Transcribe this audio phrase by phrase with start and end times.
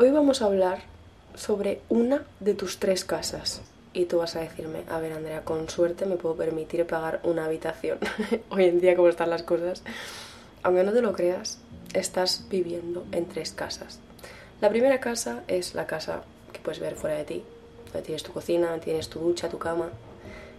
[0.00, 0.78] hoy vamos a hablar
[1.34, 3.60] sobre una de tus tres casas.
[3.92, 7.44] Y tú vas a decirme, a ver Andrea, con suerte me puedo permitir pagar una
[7.44, 7.98] habitación.
[8.48, 9.82] Hoy en día, como están las cosas,
[10.62, 11.58] aunque no te lo creas,
[11.92, 13.98] estás viviendo en tres casas.
[14.62, 16.22] La primera casa es la casa
[16.54, 17.44] que puedes ver fuera de ti,
[17.92, 19.90] donde tienes tu cocina, tienes tu ducha, tu cama.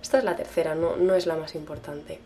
[0.00, 2.20] Esta es la tercera, no, no es la más importante.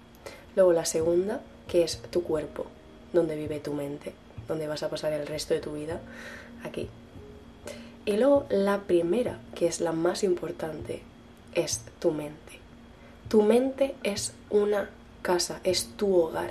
[0.54, 2.66] Luego la segunda, que es tu cuerpo,
[3.12, 4.12] donde vive tu mente,
[4.46, 6.00] donde vas a pasar el resto de tu vida,
[6.62, 6.88] aquí,
[8.11, 11.00] y luego la primera, que es la más importante,
[11.55, 12.59] es tu mente.
[13.28, 14.91] Tu mente es una
[15.23, 16.50] casa, es tu hogar.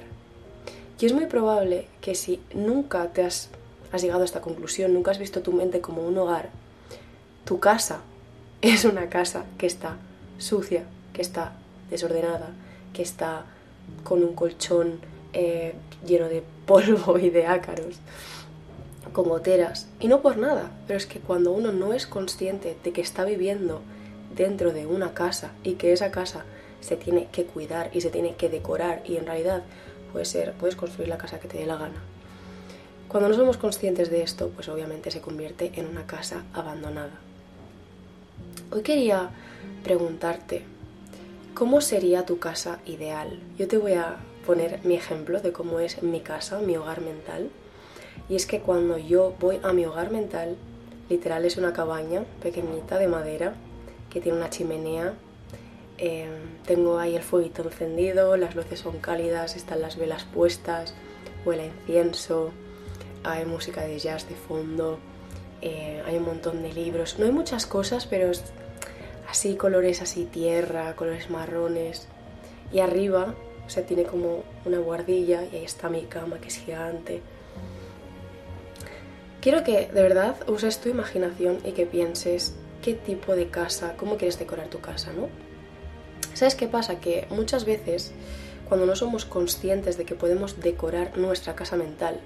[1.01, 3.49] Y es muy probable que si nunca te has,
[3.91, 6.47] has llegado a esta conclusión, nunca has visto tu mente como un hogar,
[7.43, 8.03] tu casa
[8.61, 9.97] es una casa que está
[10.37, 11.51] sucia, que está
[11.89, 12.51] desordenada,
[12.93, 13.43] que está
[14.05, 15.01] con un colchón
[15.33, 15.73] eh,
[16.07, 17.99] lleno de polvo y de ácaros
[19.09, 19.87] con goteras.
[19.99, 23.25] Y no por nada, pero es que cuando uno no es consciente de que está
[23.25, 23.81] viviendo
[24.35, 26.45] dentro de una casa y que esa casa
[26.81, 29.63] se tiene que cuidar y se tiene que decorar y en realidad
[30.11, 32.01] puede ser, puedes construir la casa que te dé la gana.
[33.07, 37.19] Cuando no somos conscientes de esto, pues obviamente se convierte en una casa abandonada.
[38.71, 39.31] Hoy quería
[39.83, 40.63] preguntarte,
[41.55, 43.39] ¿cómo sería tu casa ideal?
[43.57, 47.49] Yo te voy a poner mi ejemplo de cómo es mi casa, mi hogar mental.
[48.27, 50.57] Y es que cuando yo voy a mi hogar mental,
[51.09, 53.53] literal es una cabaña pequeñita de madera
[54.09, 55.13] que tiene una chimenea.
[55.97, 56.29] Em,
[56.65, 60.93] tengo ahí el fueguito encendido, las luces son cálidas, están las velas puestas,
[61.45, 62.51] huele incienso,
[63.23, 64.99] hay música de jazz de fondo,
[65.61, 67.19] eh, hay un montón de libros.
[67.19, 68.43] No hay muchas cosas, pero es
[69.29, 72.07] así colores así tierra, colores marrones.
[72.71, 76.57] Y arriba, o sea, tiene como una guardilla y ahí está mi cama que es
[76.57, 77.21] gigante.
[79.41, 84.17] Quiero que de verdad uses tu imaginación y que pienses qué tipo de casa, cómo
[84.17, 85.29] quieres decorar tu casa, ¿no?
[86.33, 86.99] ¿Sabes qué pasa?
[86.99, 88.11] Que muchas veces,
[88.67, 92.19] cuando no somos conscientes de que podemos decorar nuestra casa mental,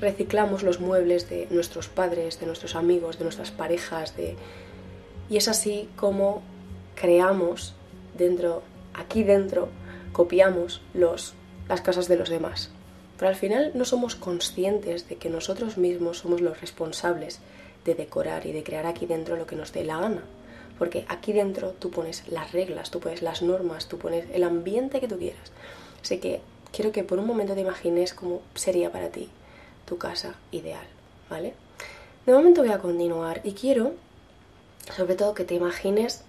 [0.00, 4.36] reciclamos los muebles de nuestros padres, de nuestros amigos, de nuestras parejas, de...
[5.28, 6.42] y es así como
[6.94, 7.74] creamos
[8.16, 8.62] dentro,
[8.94, 9.68] aquí dentro,
[10.12, 11.34] copiamos los,
[11.68, 12.70] las casas de los demás.
[13.18, 17.40] Pero al final no somos conscientes de que nosotros mismos somos los responsables
[17.84, 20.22] de decorar y de crear aquí dentro lo que nos dé la gana.
[20.78, 25.00] Porque aquí dentro tú pones las reglas, tú pones las normas, tú pones el ambiente
[25.00, 25.50] que tú quieras.
[26.00, 26.40] Así que
[26.72, 29.28] quiero que por un momento te imagines cómo sería para ti
[29.84, 30.86] tu casa ideal,
[31.28, 31.54] ¿vale?
[32.24, 33.94] De momento voy a continuar y quiero,
[34.94, 36.22] sobre todo, que te imagines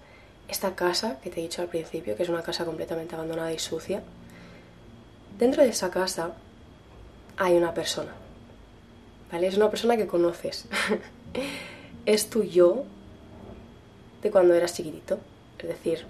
[0.48, 3.58] esta casa que te he dicho al principio, que es una casa completamente abandonada y
[3.58, 4.02] sucia.
[5.38, 6.32] Dentro de esa casa
[7.36, 8.12] hay una persona.
[9.32, 9.46] ¿Vale?
[9.46, 10.66] Es una persona que conoces.
[12.06, 12.84] es tu yo
[14.22, 15.18] de cuando eras chiquitito.
[15.58, 16.04] Es decir,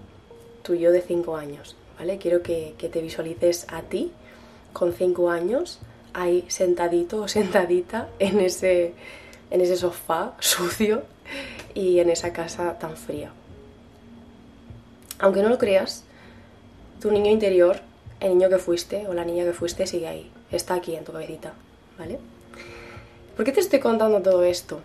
[0.62, 1.76] tu yo de 5 años.
[1.98, 2.18] ¿Vale?
[2.18, 4.10] Quiero que, te visualices a ti
[4.72, 5.80] con 5 años
[6.12, 8.94] ahí sentadito o sentadita en ese,
[9.50, 11.02] en ese sofá sucio
[11.74, 13.32] y en esa casa tan fría.
[15.18, 16.04] Aunque no lo creas,
[17.00, 17.80] tu niño interior,
[18.20, 21.12] el niño que fuiste o la niña que fuiste sigue ahí está aquí en tu
[21.12, 21.52] cabecita,
[21.98, 22.18] ¿vale?
[23.36, 24.80] ¿Por qué te estoy contando todo esto?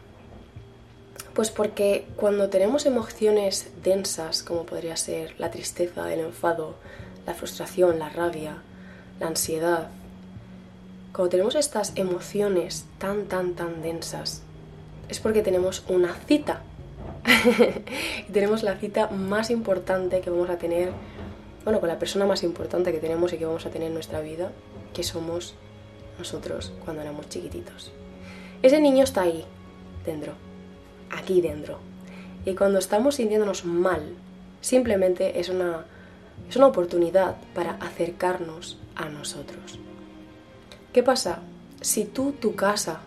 [1.34, 6.76] Pues porque cuando tenemos emociones densas, como podría ser la tristeza, el enfado,
[7.26, 8.58] la frustración, la rabia,
[9.20, 9.90] la ansiedad,
[11.14, 14.42] cuando tenemos estas emociones tan, tan, tan densas,
[15.10, 16.62] es porque tenemos una cita.
[18.28, 20.92] y tenemos la cita más importante que vamos a tener,
[21.64, 24.22] bueno, con la persona más importante que tenemos y que vamos a tener en nuestra
[24.22, 24.52] vida,
[24.96, 25.54] que somos
[26.18, 27.92] nosotros cuando éramos chiquititos.
[28.64, 29.46] Ese niño está ahí,
[30.06, 30.34] dentro,
[31.12, 31.78] aquí dentro.
[32.46, 34.02] Y cuando estamos sintiéndonos mal,
[34.62, 35.86] simplemente es una,
[36.50, 39.80] es una oportunidad para acercarnos a nosotros.
[40.94, 41.40] ¿Qué pasa?
[41.82, 43.02] Si tú tu casa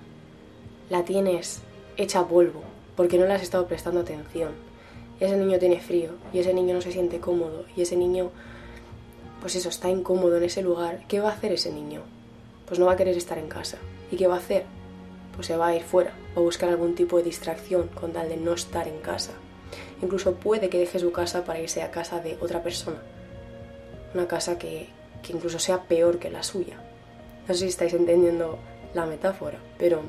[0.90, 1.62] la tienes
[1.96, 2.62] hecha polvo
[2.96, 4.50] porque no le has estado prestando atención,
[5.20, 8.30] y ese niño tiene frío, y ese niño no se siente cómodo, y ese niño
[9.40, 12.02] pues eso, está incómodo en ese lugar, ¿qué va a hacer ese niño?
[12.66, 13.78] Pues no va a querer estar en casa.
[14.10, 14.64] ¿Y qué va a hacer?
[15.34, 18.36] Pues se va a ir fuera o buscar algún tipo de distracción con tal de
[18.36, 19.32] no estar en casa.
[20.02, 23.00] Incluso puede que deje su casa para irse a casa de otra persona.
[24.14, 24.88] Una casa que,
[25.22, 26.80] que incluso sea peor que la suya.
[27.46, 28.58] No sé si estáis entendiendo
[28.94, 30.02] la metáfora, pero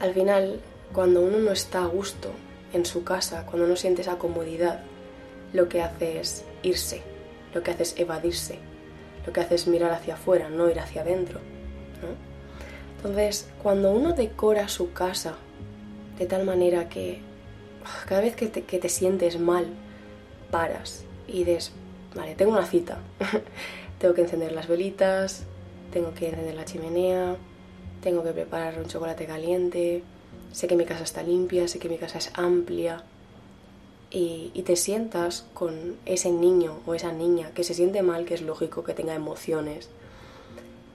[0.00, 0.60] al final,
[0.92, 2.30] cuando uno no está a gusto
[2.72, 4.82] en su casa, cuando no siente esa comodidad,
[5.52, 7.02] lo que hace es irse
[7.54, 8.58] lo que hace es evadirse,
[9.26, 11.40] lo que hace es mirar hacia afuera, no ir hacia adentro.
[12.96, 15.34] Entonces, cuando uno decora su casa
[16.18, 17.20] de tal manera que
[18.06, 19.66] cada vez que te, que te sientes mal,
[20.50, 21.72] paras y dices,
[22.14, 22.98] vale, tengo una cita,
[23.98, 25.44] tengo que encender las velitas,
[25.92, 27.36] tengo que encender la chimenea,
[28.02, 30.02] tengo que preparar un chocolate caliente,
[30.52, 33.02] sé que mi casa está limpia, sé que mi casa es amplia.
[34.10, 38.42] Y, te sientas con ese niño o esa niña que se siente mal, que es
[38.42, 39.88] lógico que tenga emociones.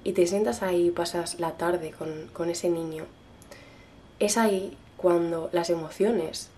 [0.04, 3.06] Y te sientas ahí y pasas la tarde con, con ese niño.
[4.20, 6.50] Es ahí cuando las emociones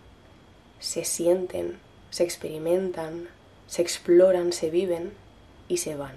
[0.80, 3.30] se sienten, se experimentan,
[3.68, 5.14] se exploran, se viven
[5.68, 6.16] y se van.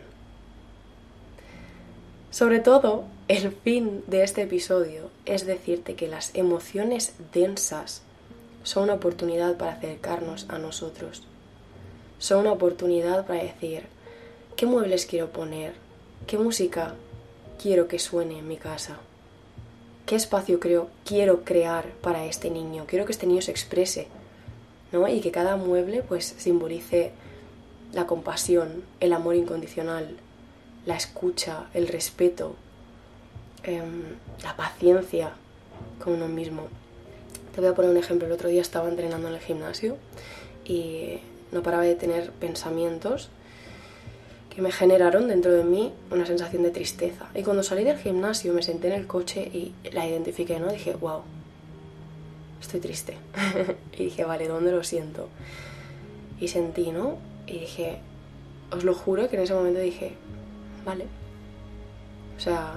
[2.30, 8.02] Sobre todo, el fin de este episodio es decirte que las emociones densas
[8.62, 11.22] son una oportunidad para acercarnos a nosotros.
[12.18, 13.86] Son una oportunidad para decir,
[14.56, 15.72] ¿qué muebles quiero poner?
[16.26, 16.94] ¿Qué música
[17.60, 18.98] quiero que suene en mi casa?
[20.06, 22.84] ¿Qué espacio creo, quiero crear para este niño?
[22.86, 24.08] Quiero que este niño se exprese,
[24.92, 25.06] ¿no?
[25.08, 27.12] Y que cada mueble pues simbolice
[27.92, 30.16] la compasión, el amor incondicional,
[30.84, 32.54] la escucha, el respeto,
[33.62, 34.02] em,
[34.42, 35.32] la paciencia
[36.02, 36.68] con uno mismo.
[37.54, 38.26] Te voy a poner un ejemplo.
[38.26, 39.96] El otro día estaba entrenando en el gimnasio
[40.64, 41.18] y
[41.52, 43.28] no paraba de tener pensamientos
[44.54, 47.28] que me generaron dentro de mí una sensación de tristeza.
[47.34, 50.72] Y cuando salí del gimnasio me senté en el coche y la identifiqué, ¿no?
[50.72, 51.22] Dije, wow,
[52.60, 53.16] estoy triste.
[53.92, 55.28] y dije, vale, ¿dónde lo siento?
[56.40, 57.16] Y sentí, ¿no?
[57.46, 57.98] Y dije,
[58.70, 60.12] os lo juro que en ese momento dije,
[60.84, 61.06] vale.
[62.36, 62.74] O sea,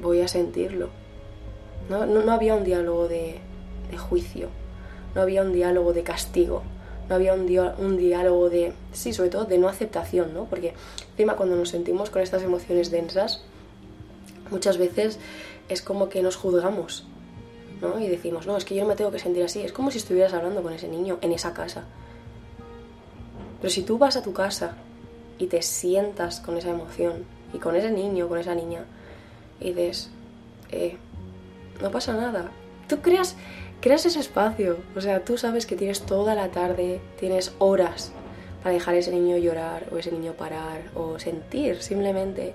[0.00, 0.90] voy a sentirlo.
[1.88, 3.38] No, no, había un diálogo de,
[3.90, 4.48] de, juicio,
[5.14, 6.62] no había un diálogo de castigo,
[7.08, 7.42] no había un,
[7.78, 10.44] un diálogo de, sí, sobre todo de no aceptación, ¿no?
[10.44, 10.74] Porque
[11.12, 13.42] encima cuando nos sentimos con estas emociones densas,
[14.50, 15.18] muchas veces
[15.68, 17.04] es como que nos juzgamos,
[17.80, 17.98] ¿no?
[17.98, 19.62] Y decimos, no, es que yo no me tengo que sentir así.
[19.62, 21.84] Es como si estuvieras hablando con ese niño en esa casa.
[23.60, 24.76] Pero si tú vas a tu casa
[25.38, 28.84] y te sientas con esa emoción y con ese niño, con esa niña,
[29.60, 30.10] y dices,
[30.70, 30.96] eh,
[31.80, 32.50] no pasa nada.
[32.88, 33.36] Tú creas,
[33.80, 38.12] creas ese espacio, o sea, tú sabes que tienes toda la tarde, tienes horas
[38.62, 42.54] para dejar a ese niño llorar o ese niño parar o sentir simplemente.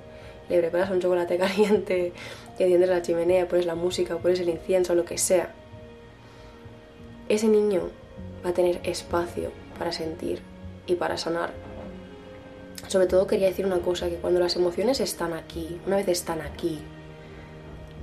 [0.50, 2.14] Le preparas un chocolate caliente,
[2.60, 5.54] y enciendes la chimenea, pones la música, pones el incienso, lo que sea.
[7.30, 7.90] Ese niño
[8.46, 10.42] va a tener espacio para sentir
[10.86, 11.52] y para sanar
[12.88, 16.42] sobre todo quería decir una cosa, que cuando las emociones están aquí, una vez están
[16.42, 16.80] aquí,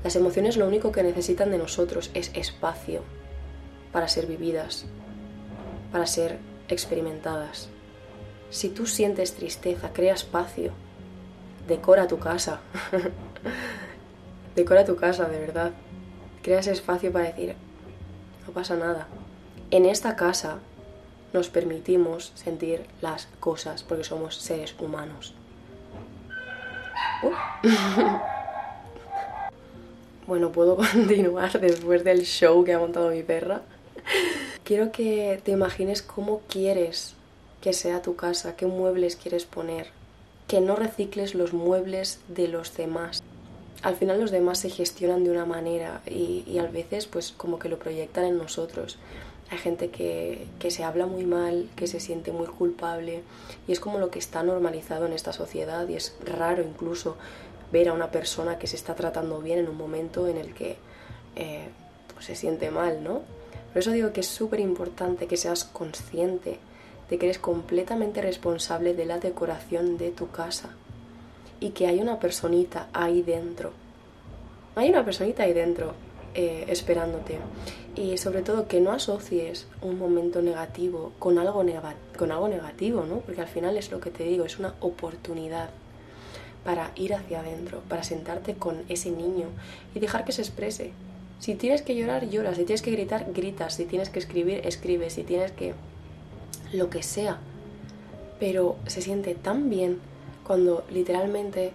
[0.05, 3.03] las emociones lo único que necesitan de nosotros es espacio
[3.93, 4.87] para ser vividas,
[5.91, 7.69] para ser experimentadas.
[8.51, 10.73] Si tú sientes tristeza, crea espacio,
[11.67, 12.61] decora tu casa,
[14.55, 15.73] decora tu casa de verdad,
[16.43, 17.57] crea ese espacio para decir,
[18.47, 19.09] no pasa nada.
[19.71, 20.59] En esta casa
[21.33, 25.35] nos permitimos sentir las cosas porque somos seres humanos.
[27.23, 27.69] Uh.
[30.29, 33.63] bueno, puedo continuar después del show que ha montado mi perra.
[34.63, 37.15] Quiero que te imagines cómo quieres
[37.63, 39.89] que sea tu casa, qué muebles quieres poner,
[40.47, 43.23] que no recicles los muebles de los demás.
[43.83, 47.59] Al final los demás se gestionan de una manera y, y a veces pues como
[47.59, 48.99] que lo proyectan en nosotros.
[49.51, 53.23] Hay gente que, se habla muy mal, que se siente muy culpable
[53.67, 57.17] y es como lo que está normalizado en esta sociedad y es raro incluso
[57.73, 60.77] ver a una persona que se está tratando bien en un momento en el que
[61.37, 61.69] eh,
[62.15, 63.23] pues se siente mal, ¿no?
[63.73, 66.59] Por eso digo que es súper importante que seas consciente
[67.11, 70.71] de que eres completamente responsable de la decoración de tu casa
[71.61, 73.73] y que hay una personita ahí dentro.
[74.75, 75.95] Hay una personita ahí dentro
[76.35, 77.39] eh, esperándote.
[77.97, 81.65] Y sobre todo que no asocies un momento negativo con algo,
[82.17, 83.19] con algo negativo, ¿no?
[83.21, 85.71] Porque al final es lo que te digo, es una oportunidad
[86.69, 89.47] para ir hacia adentro, para sentarte con ese niño
[89.95, 90.93] y dejar que se exprese.
[91.39, 92.59] Si tienes que llorar, lloras.
[92.59, 93.73] Si tienes que gritar, gritas.
[93.73, 95.15] Si tienes que escribir, escribes.
[95.15, 95.73] Si tienes que...
[96.75, 97.39] lo que sea.
[98.39, 99.99] Pero se siente tan bien
[100.47, 101.73] cuando literalmente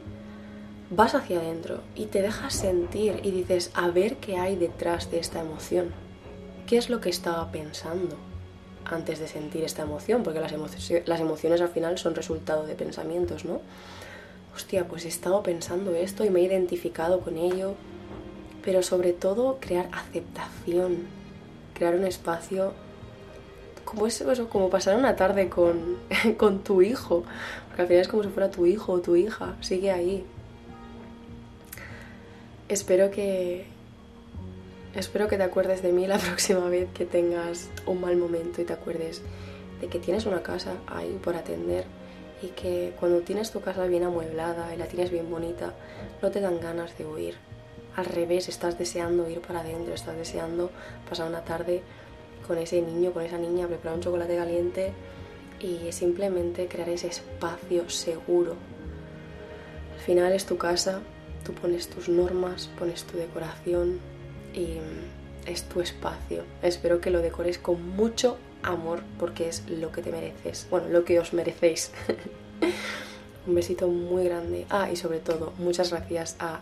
[0.91, 5.17] vas hacia adentro y te dejas sentir y dices, a ver qué hay detrás de
[5.17, 5.91] esta emoción.
[6.67, 8.15] ¿Qué es lo que estaba pensando
[8.85, 10.21] antes de sentir esta emoción?
[10.21, 13.59] Porque las, emociones al final son resultado de pensamientos, ¿no?
[14.55, 17.75] Hostia, pues he estado pensando esto y me he identificado con ello.
[18.63, 20.99] Pero sobre todo crear aceptación,
[21.73, 22.73] crear un espacio
[23.83, 25.97] como eso, como pasar una tarde con,
[26.37, 27.23] con tu hijo,
[27.67, 30.25] porque al final es como si fuera tu hijo o tu hija, sigue ahí,
[32.69, 33.65] espero que,
[34.95, 38.65] espero que te acuerdes de mí la próxima vez que tengas un mal momento y
[38.65, 39.21] te acuerdes
[39.81, 41.85] de que tienes una casa ahí por atender
[42.43, 45.73] y que cuando tienes tu casa bien amueblada y la tienes bien bonita,
[46.21, 47.35] no te dan ganas de huir.
[47.95, 50.69] Al revés, estás deseando ir para adentro, estás deseando
[51.07, 51.81] pasar una tarde
[52.45, 54.91] con ese niño, con esa niña, preparar un chocolate caliente
[55.61, 58.55] y simplemente crear ese espacio seguro.
[59.93, 60.99] Al final es tu casa,
[61.45, 63.99] tú pones tus normas, pones tu decoración
[64.53, 64.79] y
[65.45, 66.43] es tu espacio.
[66.61, 71.05] Espero que lo decores con mucho amor porque es lo que te mereces, bueno, lo
[71.05, 71.91] que os merecéis.
[73.47, 74.65] Un besito muy grande.
[74.69, 76.61] Ah, y sobre todo, muchas gracias a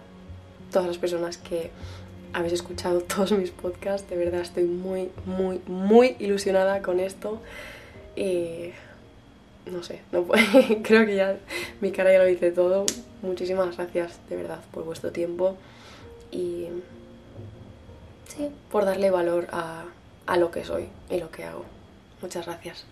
[0.71, 1.69] todas las personas que
[2.33, 4.09] habéis escuchado todos mis podcasts.
[4.09, 7.39] De verdad estoy muy, muy, muy ilusionada con esto.
[8.15, 8.71] Y
[9.65, 10.25] no sé, no
[10.83, 11.37] creo que ya
[11.81, 12.85] mi cara ya lo dice todo.
[13.21, 15.55] Muchísimas gracias de verdad por vuestro tiempo
[16.31, 16.67] y
[18.27, 19.83] sí, por darle valor a,
[20.25, 21.65] a lo que soy y lo que hago.
[22.21, 22.85] Muchas gracias.